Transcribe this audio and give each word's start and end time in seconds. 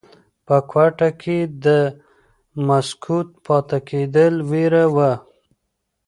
په 0.45 0.57
کوټه 0.71 1.09
کې 1.21 1.37
د 1.65 1.67
مسکوت 2.67 3.29
پاتې 3.45 3.79
کېدو 3.87 4.25
ویره 4.49 4.85
وه. 4.95 5.11